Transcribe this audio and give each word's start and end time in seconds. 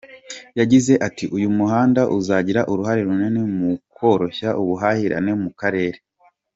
Yagize 0.59 0.93
ati 1.07 1.25
"Uyu 1.37 1.49
muhanda 1.57 2.01
uzagira 2.17 2.61
uruhare 2.71 3.01
runini 3.07 3.41
mu 3.57 3.69
koroshya 3.95 4.49
ubuhahirane 4.61 5.31
mu 5.43 5.49
karere. 5.59 5.97